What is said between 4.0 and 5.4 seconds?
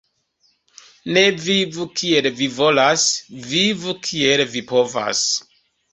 kiel vi povas.